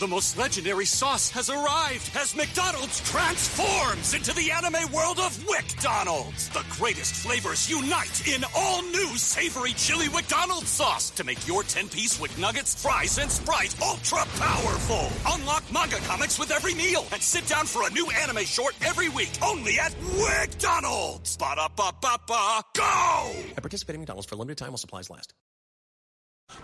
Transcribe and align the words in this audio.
The 0.00 0.08
most 0.08 0.36
legendary 0.36 0.86
sauce 0.86 1.30
has 1.30 1.48
arrived 1.48 2.10
as 2.16 2.34
McDonald's 2.34 2.98
transforms 3.08 4.12
into 4.12 4.34
the 4.34 4.50
anime 4.50 4.90
world 4.92 5.20
of 5.20 5.38
WcDonald's. 5.46 6.48
The 6.48 6.64
greatest 6.70 7.14
flavors 7.14 7.70
unite 7.70 8.26
in 8.26 8.44
all 8.56 8.82
new 8.82 9.16
savory 9.16 9.72
chili 9.74 10.08
McDonald's 10.08 10.70
sauce 10.70 11.10
to 11.10 11.22
make 11.22 11.46
your 11.46 11.62
10-piece 11.62 12.18
Wick 12.18 12.36
Nuggets, 12.38 12.82
fries, 12.82 13.18
and 13.18 13.30
Sprite 13.30 13.80
ultra 13.80 14.24
powerful. 14.40 15.10
Unlock 15.28 15.62
manga 15.72 15.98
comics 15.98 16.40
with 16.40 16.50
every 16.50 16.74
meal 16.74 17.06
and 17.12 17.22
sit 17.22 17.46
down 17.46 17.64
for 17.64 17.86
a 17.86 17.92
new 17.92 18.10
anime 18.10 18.44
short 18.44 18.74
every 18.84 19.08
week 19.10 19.30
only 19.44 19.78
at 19.78 19.92
WcDonald's. 19.92 21.36
Ba-da-ba-ba-ba, 21.36 22.62
go! 22.76 23.32
At 23.56 23.62
participating 23.62 24.00
McDonald's 24.00 24.26
for 24.28 24.34
a 24.34 24.38
limited 24.38 24.58
time 24.58 24.70
while 24.70 24.78
supplies 24.78 25.08
last. 25.08 25.34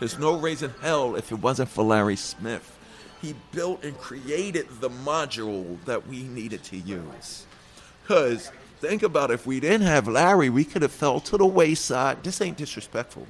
There's 0.01 0.19
no 0.19 0.37
raising 0.37 0.75
hell 0.83 1.15
if 1.15 1.31
it 1.31 1.37
wasn't 1.37 1.69
for 1.69 1.85
Larry 1.85 2.17
Smith. 2.17 2.79
He 3.21 3.35
built 3.53 3.85
and 3.85 3.97
created 3.99 4.67
the 4.81 4.91
module 4.91 5.83
that 5.85 6.07
we 6.07 6.23
needed 6.23 6.63
to 6.65 6.77
use. 6.77 7.47
Because 8.03 8.51
think 8.81 9.03
about 9.03 9.31
if 9.31 9.47
we 9.47 9.61
didn't 9.61 9.87
have 9.87 10.09
Larry, 10.09 10.49
we 10.51 10.65
could 10.65 10.83
have 10.83 10.93
fell 10.93 11.21
to 11.21 11.37
the 11.37 11.47
wayside. 11.47 12.25
This 12.25 12.41
ain't 12.41 12.57
disrespectful 12.57 13.27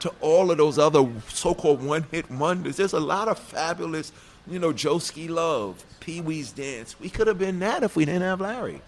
to 0.00 0.12
all 0.20 0.50
of 0.50 0.58
those 0.58 0.78
other 0.78 1.08
so-called 1.28 1.82
one-hit 1.82 2.30
wonders. 2.30 2.76
There's 2.76 2.92
a 2.92 3.00
lot 3.00 3.28
of 3.28 3.38
fabulous, 3.38 4.12
you 4.46 4.58
know, 4.58 4.72
Joeski 4.72 5.28
Love, 5.28 5.84
Pee 6.00 6.20
Wee's 6.20 6.52
Dance. 6.52 6.98
We 6.98 7.10
could 7.10 7.26
have 7.26 7.38
been 7.38 7.58
that 7.60 7.82
if 7.82 7.96
we 7.96 8.06
didn't 8.06 8.22
have 8.22 8.40
Larry. 8.40 8.80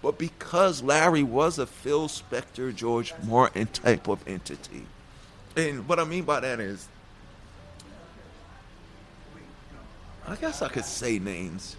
But 0.00 0.18
because 0.18 0.82
Larry 0.82 1.22
was 1.22 1.58
a 1.58 1.66
Phil 1.66 2.08
Spector, 2.08 2.74
George 2.74 3.12
Martin 3.24 3.66
type 3.66 4.08
of 4.08 4.26
entity, 4.26 4.86
and 5.56 5.86
what 5.86 6.00
I 6.00 6.04
mean 6.04 6.24
by 6.24 6.40
that 6.40 6.60
is, 6.60 6.88
I 10.32 10.36
guess 10.36 10.62
I 10.62 10.68
could 10.70 10.86
say 10.86 11.18
names. 11.18 11.76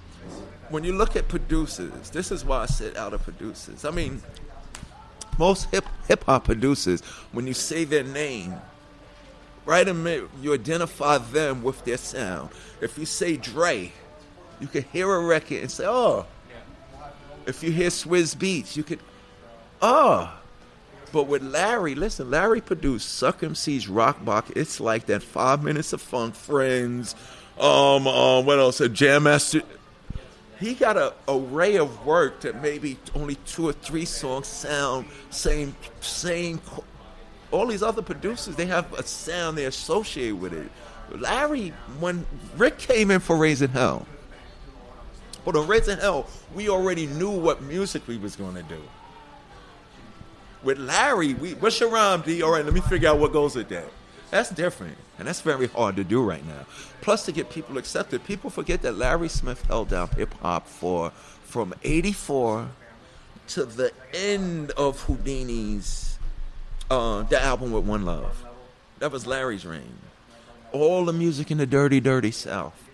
When 0.69 0.83
you 0.83 0.93
look 0.93 1.15
at 1.15 1.27
producers, 1.27 2.11
this 2.11 2.31
is 2.31 2.45
why 2.45 2.61
I 2.61 2.65
said 2.67 2.95
out 2.95 3.11
of 3.11 3.23
producers. 3.23 3.83
I 3.83 3.89
mean, 3.89 4.21
most 5.39 5.71
hip 5.71 5.85
hip 6.07 6.23
hop 6.25 6.45
producers, 6.45 7.01
when 7.31 7.47
you 7.47 7.55
say 7.55 7.83
their 7.83 8.03
name, 8.03 8.53
right 9.65 9.87
mid, 9.95 10.29
you 10.39 10.53
identify 10.53 11.17
them 11.17 11.63
with 11.63 11.83
their 11.83 11.97
sound. 11.97 12.51
If 12.79 12.95
you 12.95 13.07
say 13.07 13.37
Dre, 13.37 13.91
you 14.59 14.67
can 14.67 14.83
hear 14.83 15.11
a 15.11 15.25
record 15.25 15.61
and 15.61 15.71
say, 15.71 15.85
oh. 15.87 16.27
If 17.47 17.63
you 17.63 17.71
hear 17.71 17.89
Swizz 17.89 18.35
Beatz, 18.35 18.77
you 18.77 18.83
could, 18.83 18.99
oh. 19.81 20.31
But 21.11 21.23
with 21.23 21.41
Larry, 21.41 21.95
listen, 21.95 22.29
Larry 22.29 22.61
produced 22.61 23.15
Suck 23.15 23.41
MC's 23.41 23.87
Rock 23.87 24.23
Box. 24.23 24.51
It's 24.55 24.79
like 24.79 25.07
that 25.07 25.23
five 25.23 25.63
minutes 25.63 25.91
of 25.91 26.03
funk, 26.03 26.35
friends. 26.35 27.15
Um, 27.59 28.07
um, 28.07 28.45
what 28.45 28.59
else? 28.59 28.81
A 28.81 28.89
Jam 28.89 29.23
Master. 29.23 29.61
He 30.59 30.73
got 30.73 30.97
an 30.97 31.11
array 31.27 31.75
of 31.75 32.05
work 32.05 32.41
that 32.41 32.61
maybe 32.61 32.97
only 33.15 33.35
two 33.45 33.67
or 33.67 33.73
three 33.73 34.05
songs 34.05 34.47
sound 34.47 35.05
same, 35.29 35.75
same. 35.99 36.61
All 37.51 37.67
these 37.67 37.83
other 37.83 38.01
producers, 38.01 38.55
they 38.55 38.65
have 38.67 38.91
a 38.93 39.03
sound 39.03 39.57
they 39.57 39.65
associate 39.65 40.31
with 40.31 40.53
it. 40.53 40.71
Larry, 41.11 41.73
when 41.99 42.25
Rick 42.57 42.79
came 42.79 43.11
in 43.11 43.19
for 43.19 43.35
Raising 43.35 43.69
Hell, 43.69 44.07
but 45.45 45.55
on 45.55 45.67
Raising 45.67 45.97
Hell, 45.97 46.27
we 46.55 46.69
already 46.69 47.07
knew 47.07 47.29
what 47.29 47.61
music 47.61 48.07
we 48.07 48.17
was 48.17 48.35
going 48.35 48.55
to 48.55 48.63
do. 48.63 48.81
With 50.63 50.77
Larry, 50.79 51.33
we 51.33 51.55
what's 51.55 51.79
your 51.79 51.89
rhyme, 51.89 52.21
D? 52.21 52.41
All 52.41 52.51
right, 52.51 52.63
let 52.63 52.73
me 52.73 52.81
figure 52.81 53.09
out 53.09 53.19
what 53.19 53.33
goes 53.33 53.55
with 53.55 53.69
that. 53.69 53.89
That's 54.33 54.49
different, 54.49 54.97
and 55.19 55.27
that's 55.27 55.41
very 55.41 55.67
hard 55.67 55.95
to 55.97 56.03
do 56.03 56.23
right 56.23 56.43
now. 56.43 56.65
Plus, 57.01 57.23
to 57.25 57.31
get 57.31 57.51
people 57.51 57.77
accepted, 57.77 58.23
people 58.23 58.49
forget 58.49 58.81
that 58.81 58.97
Larry 58.97 59.29
Smith 59.29 59.63
held 59.67 59.89
down 59.89 60.07
hip 60.07 60.33
hop 60.41 60.67
for 60.67 61.11
from 61.43 61.71
'84 61.83 62.67
to 63.49 63.65
the 63.65 63.91
end 64.11 64.71
of 64.71 65.05
Whodini's 65.05 66.17
uh, 66.89 67.21
the 67.21 67.39
album 67.39 67.73
with 67.73 67.85
One 67.85 68.05
Love. 68.05 68.43
That 68.97 69.11
was 69.11 69.27
Larry's 69.27 69.67
reign. 69.67 69.99
All 70.71 71.05
the 71.05 71.13
music 71.13 71.51
in 71.51 71.59
the 71.59 71.67
dirty, 71.67 71.99
dirty 71.99 72.31
South. 72.31 72.89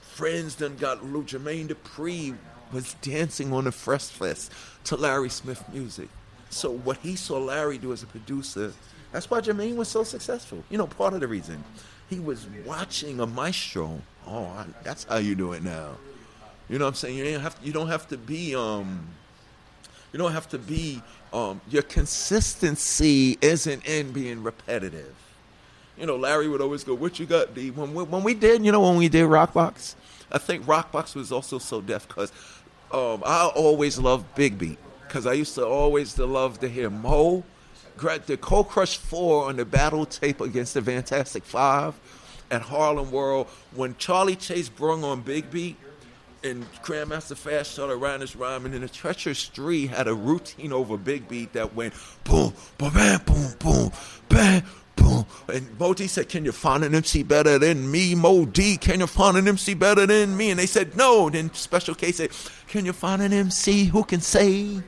Friends 0.00 0.56
done 0.56 0.74
got 0.74 1.04
Lou 1.04 1.22
Jermaine 1.22 1.68
Dupri 1.68 2.36
was 2.72 2.94
dancing 2.94 3.52
on 3.52 3.64
the 3.64 3.72
Fresh 3.72 4.06
Fest 4.06 4.50
to 4.82 4.96
Larry 4.96 5.28
Smith 5.28 5.62
music. 5.72 6.08
So 6.50 6.72
what 6.72 6.96
he 6.96 7.14
saw 7.14 7.38
Larry 7.38 7.78
do 7.78 7.92
as 7.92 8.02
a 8.02 8.06
producer, 8.06 8.72
that's 9.12 9.30
why 9.30 9.40
Jermaine 9.40 9.76
was 9.76 9.88
so 9.88 10.02
successful. 10.04 10.64
You 10.70 10.78
know, 10.78 10.86
part 10.86 11.14
of 11.14 11.20
the 11.20 11.28
reason 11.28 11.62
he 12.08 12.20
was 12.20 12.46
watching 12.66 13.20
a 13.20 13.26
maestro. 13.26 14.00
Oh, 14.26 14.44
I, 14.44 14.66
that's 14.82 15.04
how 15.04 15.18
you 15.18 15.34
do 15.34 15.52
it 15.52 15.62
now. 15.62 15.92
You 16.68 16.78
know 16.78 16.86
what 16.86 16.90
I'm 16.90 16.94
saying? 16.94 17.18
You 17.18 17.32
don't 17.32 17.40
have 17.40 17.60
to, 17.60 17.66
you 17.66 17.72
don't 17.72 17.88
have 17.88 18.08
to 18.08 18.16
be 18.16 18.54
um 18.54 19.06
you 20.12 20.18
don't 20.18 20.32
have 20.32 20.48
to 20.50 20.58
be 20.58 21.02
um 21.32 21.60
your 21.68 21.82
consistency 21.82 23.38
isn't 23.40 23.86
in 23.86 24.12
being 24.12 24.42
repetitive. 24.42 25.14
You 25.98 26.06
know, 26.06 26.16
Larry 26.16 26.48
would 26.48 26.60
always 26.60 26.84
go, 26.84 26.94
"What 26.94 27.18
you 27.18 27.26
got, 27.26 27.54
D?" 27.54 27.70
When 27.70 27.94
we, 27.94 28.04
when 28.04 28.22
we 28.22 28.34
did, 28.34 28.64
you 28.64 28.72
know, 28.72 28.80
when 28.80 28.96
we 28.96 29.08
did 29.08 29.24
Rockbox, 29.24 29.94
I 30.30 30.38
think 30.38 30.64
Rockbox 30.64 31.14
was 31.14 31.30
also 31.30 31.58
so 31.58 31.80
deaf 31.80 32.08
because 32.08 32.32
um, 32.92 33.22
I 33.24 33.50
always 33.54 33.98
loved 33.98 34.34
Big 34.34 34.58
Beat 34.58 34.78
because 35.06 35.26
I 35.26 35.34
used 35.34 35.54
to 35.56 35.66
always 35.66 36.18
love 36.18 36.60
to 36.60 36.68
hear 36.68 36.88
Mo, 36.88 37.44
the 38.02 38.36
Cold 38.36 38.68
Crush 38.68 38.96
Four 38.96 39.48
on 39.48 39.56
the 39.56 39.64
battle 39.64 40.06
tape 40.06 40.40
against 40.40 40.74
the 40.74 40.82
Fantastic 40.82 41.44
Five 41.44 41.94
at 42.50 42.62
Harlem 42.62 43.10
World 43.10 43.46
when 43.74 43.96
Charlie 43.96 44.36
Chase 44.36 44.68
brung 44.68 45.04
on 45.04 45.22
Big 45.22 45.50
Beat 45.50 45.76
and 46.44 46.70
Grandmaster 46.82 47.36
Flash 47.36 47.68
started 47.68 47.96
writing 47.96 48.20
this 48.20 48.34
rhyme, 48.34 48.64
and 48.64 48.74
then 48.74 48.80
the 48.80 48.88
Treacherous 48.88 49.46
Three 49.46 49.86
had 49.86 50.08
a 50.08 50.14
routine 50.14 50.72
over 50.72 50.96
Big 50.96 51.28
Beat 51.28 51.52
that 51.52 51.74
went 51.74 51.94
boom, 52.24 52.52
boom, 52.76 52.92
bam, 52.92 53.20
boom, 53.24 53.52
boom, 53.60 53.92
bam, 54.28 54.62
boom. 54.96 55.24
And 55.48 55.78
Mo 55.78 55.94
Dee 55.94 56.08
said, 56.08 56.28
Can 56.28 56.44
you 56.44 56.52
find 56.52 56.82
an 56.82 56.94
MC 56.94 57.22
better 57.22 57.58
than 57.58 57.90
me? 57.90 58.14
Mo 58.14 58.44
Dee, 58.44 58.76
can 58.76 59.00
you 59.00 59.06
find 59.06 59.36
an 59.36 59.46
MC 59.46 59.74
better 59.74 60.06
than 60.06 60.36
me? 60.36 60.50
And 60.50 60.58
they 60.58 60.66
said, 60.66 60.96
No. 60.96 61.30
Then 61.30 61.52
Special 61.54 61.94
K 61.94 62.10
said, 62.12 62.30
Can 62.66 62.84
you 62.84 62.92
find 62.92 63.22
an 63.22 63.32
MC 63.32 63.84
who 63.84 64.02
can 64.02 64.20
say 64.20 64.82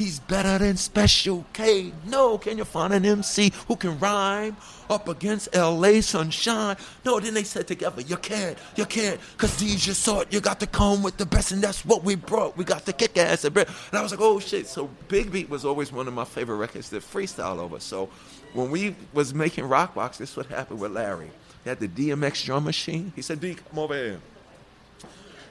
he's 0.00 0.18
better 0.18 0.58
than 0.58 0.76
Special 0.76 1.44
K? 1.52 1.92
No. 2.06 2.38
Can 2.38 2.58
you 2.58 2.64
find 2.64 2.92
an 2.92 3.04
MC 3.04 3.52
who 3.68 3.76
can 3.76 3.98
rhyme 3.98 4.56
up 4.88 5.08
against 5.08 5.54
LA 5.54 6.00
Sunshine? 6.00 6.76
No. 7.04 7.20
Then 7.20 7.34
they 7.34 7.44
said 7.44 7.68
together, 7.68 8.00
You 8.00 8.16
can't, 8.16 8.58
you 8.76 8.86
can't, 8.86 9.20
because 9.32 9.56
these 9.58 9.86
your 9.86 9.94
sort. 9.94 10.32
You 10.32 10.40
got 10.40 10.58
to 10.60 10.66
come 10.66 11.02
with 11.02 11.18
the 11.18 11.26
best, 11.26 11.52
and 11.52 11.62
that's 11.62 11.84
what 11.84 12.02
we 12.02 12.14
brought. 12.14 12.56
We 12.56 12.64
got 12.64 12.86
to 12.86 12.92
kick 12.92 13.16
ass 13.18 13.44
and 13.44 13.54
bread. 13.54 13.68
And 13.90 13.98
I 13.98 14.02
was 14.02 14.10
like, 14.10 14.20
Oh 14.20 14.40
shit. 14.40 14.66
So 14.66 14.88
Big 15.08 15.30
Beat 15.30 15.50
was 15.50 15.64
always 15.64 15.92
one 15.92 16.08
of 16.08 16.14
my 16.14 16.24
favorite 16.24 16.56
records 16.56 16.88
to 16.90 17.00
freestyle 17.00 17.58
over. 17.58 17.78
So 17.78 18.08
when 18.54 18.70
we 18.70 18.96
was 19.12 19.34
making 19.34 19.64
Rockbox, 19.64 20.16
this 20.16 20.30
is 20.30 20.36
what 20.36 20.46
happened 20.46 20.80
with 20.80 20.92
Larry. 20.92 21.30
He 21.62 21.68
had 21.68 21.78
the 21.78 21.88
DMX 21.88 22.44
drum 22.44 22.64
machine. 22.64 23.12
He 23.14 23.22
said, 23.22 23.40
D, 23.40 23.54
come 23.54 23.78
over 23.78 23.94
here. 23.94 24.20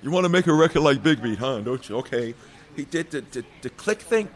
You 0.01 0.11
want 0.11 0.25
to 0.25 0.29
make 0.29 0.47
a 0.47 0.53
record 0.53 0.79
like 0.79 1.03
Big 1.03 1.21
Beat, 1.21 1.37
huh? 1.37 1.59
Don't 1.59 1.87
you? 1.87 1.97
Okay. 1.97 2.33
He 2.75 2.85
did 2.85 3.11
the, 3.11 3.21
the, 3.21 3.43
the 3.61 3.69
click 3.71 3.99
thing. 3.99 4.29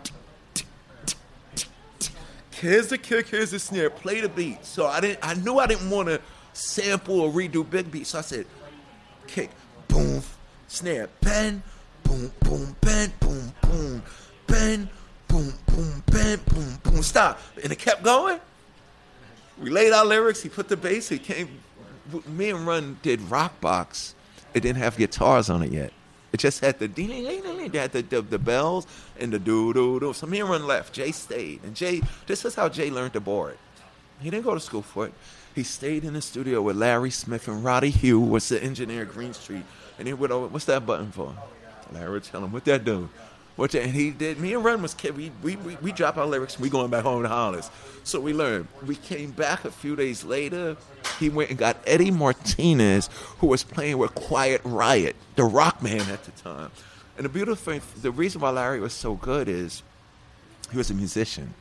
Here's 2.63 2.87
the 2.87 2.97
kick, 2.97 3.27
here's 3.27 3.51
the 3.51 3.59
snare. 3.59 3.89
Play 3.89 4.21
the 4.21 4.29
beat. 4.29 4.65
So 4.65 4.87
I 4.87 5.01
didn't. 5.01 5.19
I 5.21 5.33
knew 5.33 5.59
I 5.59 5.67
didn't 5.67 5.89
want 5.89 6.07
to 6.07 6.21
sample 6.53 7.19
or 7.19 7.29
redo 7.29 7.69
Big 7.69 7.91
Beat. 7.91 8.07
So 8.07 8.19
I 8.19 8.21
said, 8.21 8.45
kick, 9.27 9.49
boom, 9.89 10.21
snare, 10.69 11.09
bend, 11.19 11.61
boom, 12.03 12.31
boom, 12.39 12.73
bend, 12.79 13.19
boom, 13.19 13.53
boom, 13.63 14.01
bend, 14.47 14.87
boom, 15.27 15.53
boom, 15.65 16.03
bend, 16.05 16.45
boom, 16.45 16.79
boom. 16.83 17.03
Stop. 17.03 17.37
And 17.61 17.69
it 17.69 17.79
kept 17.79 18.01
going. 18.01 18.39
We 19.61 19.69
laid 19.69 19.91
our 19.91 20.05
lyrics. 20.05 20.41
He 20.41 20.47
put 20.47 20.69
the 20.69 20.77
bass. 20.77 21.09
He 21.09 21.19
came. 21.19 21.59
Me 22.25 22.51
and 22.51 22.65
Run 22.65 22.97
did 23.01 23.19
Rockbox. 23.19 24.13
It 24.53 24.61
didn't 24.61 24.81
have 24.81 24.95
guitars 24.95 25.49
on 25.49 25.63
it 25.63 25.71
yet. 25.73 25.91
It 26.33 26.39
just 26.39 26.59
had 26.59 26.79
the 26.79 26.87
ding 26.87 27.07
ding 27.07 27.23
ding 27.23 27.41
ding. 27.43 27.59
It 27.59 27.75
had 27.75 27.91
the, 27.91 28.01
the, 28.01 28.21
the 28.21 28.39
bells 28.39 28.87
and 29.19 29.31
the 29.31 29.39
doo 29.39 29.71
doo 29.71 29.99
doo. 29.99 30.13
So 30.13 30.27
me 30.27 30.41
and 30.41 30.49
Run 30.49 30.65
left. 30.65 30.91
Jay 30.91 31.11
stayed, 31.11 31.63
and 31.63 31.75
Jay. 31.75 32.01
This 32.25 32.43
is 32.43 32.55
how 32.55 32.67
Jay 32.69 32.89
learned 32.89 33.13
to 33.13 33.21
board. 33.21 33.57
He 34.19 34.29
didn't 34.29 34.45
go 34.45 34.53
to 34.53 34.59
school 34.59 34.81
for 34.81 35.05
it. 35.05 35.13
He 35.53 35.63
stayed 35.63 36.03
in 36.03 36.13
the 36.13 36.21
studio 36.21 36.61
with 36.61 36.75
Larry 36.75 37.11
Smith 37.11 37.47
and 37.47 37.63
Roddy 37.63 37.91
Hui, 37.91 38.27
was 38.27 38.49
the 38.49 38.61
engineer 38.63 39.03
at 39.03 39.09
Greene 39.09 39.33
Street. 39.33 39.63
And 39.99 40.07
he 40.07 40.13
would, 40.13 40.31
over, 40.31 40.47
what's 40.47 40.65
that 40.65 40.85
button 40.85 41.11
for? 41.11 41.35
Larry 41.91 42.13
would 42.13 42.23
tell 42.23 42.43
him, 42.43 42.51
what 42.51 42.65
that 42.65 42.83
do? 42.83 43.09
What 43.55 43.75
and 43.75 43.91
he 43.91 44.09
did, 44.09 44.39
me 44.39 44.55
and 44.55 44.65
Run 44.65 44.81
was, 44.81 44.95
we, 45.03 45.31
we, 45.43 45.55
we, 45.57 45.75
we 45.75 45.91
drop 45.91 46.17
our 46.17 46.25
lyrics 46.25 46.55
and 46.55 46.63
we 46.63 46.69
going 46.71 46.89
back 46.89 47.03
home 47.03 47.21
to 47.21 47.29
Hollis. 47.29 47.69
So 48.03 48.19
we 48.19 48.33
learned. 48.33 48.67
We 48.83 48.95
came 48.95 49.29
back 49.29 49.63
a 49.65 49.71
few 49.71 49.95
days 49.95 50.23
later. 50.23 50.75
He 51.19 51.29
went 51.29 51.49
and 51.49 51.59
got 51.59 51.77
Eddie 51.85 52.11
Martinez, 52.11 53.09
who 53.39 53.47
was 53.47 53.63
playing 53.63 53.97
with 53.97 54.15
Quiet 54.15 54.61
Riot, 54.63 55.15
the 55.35 55.43
rock 55.43 55.81
man 55.81 56.01
at 56.09 56.23
the 56.23 56.31
time. 56.31 56.71
And 57.17 57.25
the 57.25 57.29
beautiful 57.29 57.55
thing, 57.55 57.81
the 58.01 58.11
reason 58.11 58.41
why 58.41 58.49
Larry 58.49 58.79
was 58.79 58.93
so 58.93 59.15
good 59.15 59.47
is 59.47 59.83
he 60.71 60.77
was 60.77 60.89
a 60.89 60.93
musician. 60.93 61.53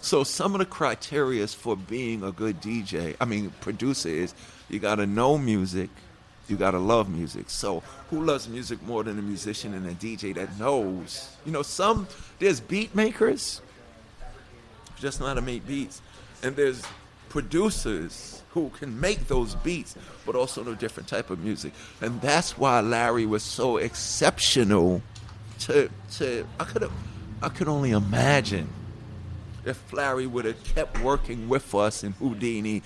So 0.00 0.24
some 0.24 0.54
of 0.54 0.58
the 0.58 0.66
criteria 0.66 1.46
for 1.46 1.76
being 1.76 2.24
a 2.24 2.32
good 2.32 2.60
DJ, 2.60 3.14
I 3.20 3.24
mean 3.24 3.52
producer, 3.60 4.08
is 4.08 4.34
you 4.68 4.80
got 4.80 4.96
to 4.96 5.06
know 5.06 5.38
music, 5.38 5.90
you 6.48 6.56
got 6.56 6.72
to 6.72 6.78
love 6.80 7.08
music. 7.08 7.48
So 7.48 7.84
who 8.10 8.24
loves 8.24 8.48
music 8.48 8.82
more 8.82 9.04
than 9.04 9.16
a 9.18 9.22
musician 9.22 9.74
and 9.74 9.86
a 9.86 9.94
DJ 9.94 10.34
that 10.34 10.58
knows? 10.58 11.28
You 11.46 11.52
know, 11.52 11.62
some 11.62 12.08
there's 12.40 12.58
beat 12.58 12.96
makers, 12.96 13.60
just 14.98 15.20
not 15.20 15.34
to 15.34 15.40
make 15.40 15.64
beats, 15.68 16.02
and 16.42 16.56
there's 16.56 16.82
producers 17.32 18.42
who 18.50 18.68
can 18.78 19.00
make 19.00 19.26
those 19.26 19.54
beats, 19.56 19.96
but 20.26 20.36
also 20.36 20.62
know 20.62 20.74
different 20.74 21.08
type 21.08 21.30
of 21.30 21.38
music. 21.38 21.72
And 22.02 22.20
that's 22.20 22.58
why 22.58 22.80
Larry 22.80 23.24
was 23.24 23.42
so 23.42 23.78
exceptional. 23.78 25.00
To 25.60 25.88
to 26.18 26.46
I 26.60 26.64
could 26.64 26.82
have 26.82 26.92
I 27.42 27.48
could 27.48 27.68
only 27.68 27.92
imagine 27.92 28.68
if 29.64 29.92
Larry 29.94 30.26
would 30.26 30.44
have 30.44 30.62
kept 30.62 31.00
working 31.00 31.48
with 31.48 31.74
us 31.74 32.04
in 32.04 32.12
Whodini. 32.14 32.82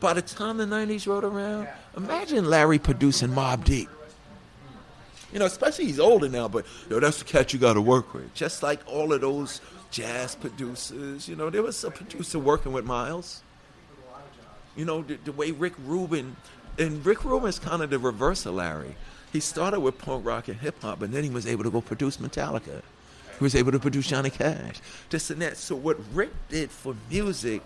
By 0.00 0.14
the 0.14 0.22
time 0.22 0.56
the 0.56 0.64
90s 0.64 1.06
rolled 1.06 1.22
around, 1.22 1.68
imagine 1.96 2.50
Larry 2.50 2.80
producing 2.80 3.28
Mobb 3.28 3.62
Deep. 3.62 3.88
You 5.32 5.38
know, 5.38 5.46
especially 5.46 5.84
he's 5.86 6.00
older 6.00 6.28
now, 6.28 6.48
but 6.48 6.66
yo, 6.90 6.98
that's 6.98 7.18
the 7.18 7.24
cat 7.24 7.52
you 7.52 7.60
got 7.60 7.74
to 7.74 7.80
work 7.80 8.12
with. 8.12 8.34
Just 8.34 8.60
like 8.62 8.80
all 8.86 9.12
of 9.12 9.20
those 9.20 9.60
jazz 9.92 10.34
producers, 10.34 11.28
you 11.28 11.36
know, 11.36 11.48
there 11.48 11.62
was 11.62 11.84
a 11.84 11.90
producer 11.92 12.40
working 12.40 12.72
with 12.72 12.84
Miles. 12.84 13.42
You 14.76 14.84
know, 14.84 15.02
the, 15.02 15.18
the 15.24 15.32
way 15.32 15.50
Rick 15.50 15.74
Rubin, 15.84 16.36
and 16.78 17.04
Rick 17.04 17.24
Rubin 17.24 17.48
is 17.48 17.58
kind 17.58 17.82
of 17.82 17.90
the 17.90 17.98
reverse 17.98 18.46
of 18.46 18.54
Larry. 18.54 18.96
He 19.32 19.40
started 19.40 19.80
with 19.80 19.98
punk 19.98 20.24
rock 20.24 20.48
and 20.48 20.58
hip 20.58 20.80
hop, 20.82 21.02
and 21.02 21.12
then 21.12 21.24
he 21.24 21.30
was 21.30 21.46
able 21.46 21.64
to 21.64 21.70
go 21.70 21.80
produce 21.80 22.18
Metallica. 22.18 22.82
He 23.38 23.42
was 23.42 23.54
able 23.54 23.72
to 23.72 23.78
produce 23.78 24.06
Johnny 24.06 24.30
Cash, 24.30 24.76
this 25.10 25.30
and 25.30 25.42
that. 25.42 25.56
So 25.56 25.74
what 25.74 25.98
Rick 26.12 26.30
did 26.48 26.70
for 26.70 26.94
music 27.10 27.62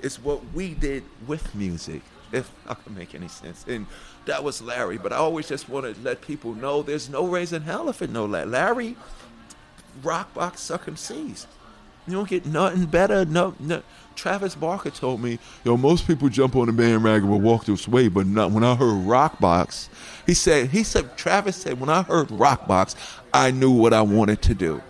is 0.00 0.18
what 0.18 0.40
we 0.52 0.74
did 0.74 1.04
with 1.26 1.54
music, 1.54 2.02
if 2.32 2.50
I 2.66 2.74
can 2.74 2.94
make 2.94 3.14
any 3.14 3.28
sense. 3.28 3.64
And 3.68 3.86
that 4.26 4.42
was 4.42 4.60
Larry. 4.60 4.98
But 4.98 5.12
I 5.12 5.16
always 5.16 5.48
just 5.48 5.68
want 5.68 5.94
to 5.94 6.00
let 6.02 6.20
people 6.22 6.54
know 6.54 6.82
there's 6.82 7.08
no 7.08 7.26
raising 7.26 7.62
hell 7.62 7.88
if 7.88 8.02
it 8.02 8.10
no 8.10 8.26
Larry, 8.26 8.96
rock 10.02 10.34
box 10.34 10.60
suck. 10.60 10.88
You 12.06 12.14
don't 12.14 12.28
get 12.28 12.46
nothing 12.46 12.86
better. 12.86 13.24
No, 13.24 13.54
no. 13.60 13.82
Travis 14.14 14.54
Barker 14.54 14.90
told 14.90 15.20
me, 15.20 15.38
yo, 15.64 15.76
most 15.76 16.06
people 16.06 16.28
jump 16.28 16.56
on 16.56 16.66
the 16.66 16.72
bandwagon 16.72 17.32
and 17.32 17.42
walk 17.42 17.64
this 17.64 17.88
way, 17.88 18.08
but 18.08 18.26
not 18.26 18.50
when 18.50 18.64
I 18.64 18.74
heard 18.74 19.06
Rockbox. 19.06 19.88
He 20.26 20.34
said, 20.34 20.70
he 20.70 20.82
said, 20.82 21.16
Travis 21.16 21.56
said, 21.56 21.80
when 21.80 21.88
I 21.88 22.02
heard 22.02 22.28
Rockbox, 22.28 22.94
I 23.32 23.50
knew 23.50 23.70
what 23.70 23.94
I 23.94 24.02
wanted 24.02 24.42
to 24.42 24.54
do. 24.54 24.82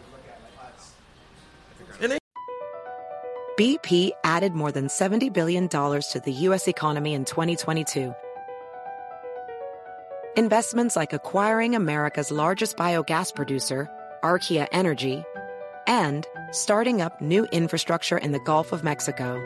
BP 3.58 4.12
added 4.24 4.54
more 4.54 4.72
than 4.72 4.86
$70 4.86 5.30
billion 5.32 5.68
to 5.68 6.22
the 6.24 6.32
U.S. 6.32 6.68
economy 6.68 7.12
in 7.12 7.26
2022. 7.26 8.14
Investments 10.38 10.96
like 10.96 11.12
acquiring 11.12 11.76
America's 11.76 12.30
largest 12.30 12.78
biogas 12.78 13.34
producer, 13.34 13.90
Archaea 14.24 14.66
Energy, 14.72 15.22
and 15.86 16.26
starting 16.50 17.00
up 17.00 17.20
new 17.20 17.44
infrastructure 17.52 18.18
in 18.18 18.32
the 18.32 18.40
Gulf 18.40 18.72
of 18.72 18.84
Mexico. 18.84 19.40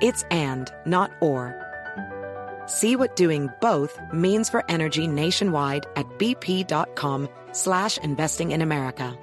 It's 0.00 0.24
and, 0.30 0.72
not 0.86 1.12
or. 1.20 1.60
See 2.66 2.96
what 2.96 3.16
doing 3.16 3.50
both 3.60 3.98
means 4.12 4.50
for 4.50 4.64
energy 4.70 5.06
nationwide 5.06 5.86
at 5.96 6.06
bp.com 6.18 7.28
slash 7.52 7.98
investing 7.98 8.52
in 8.52 8.62
America. 8.62 9.18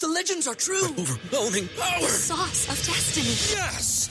The 0.00 0.08
legends 0.08 0.48
are 0.48 0.56
true. 0.56 0.84
Overwhelming 0.84 1.68
power! 1.78 2.00
The 2.00 2.08
sauce 2.08 2.68
of 2.68 2.86
destiny. 2.86 3.28
Yes! 3.56 4.10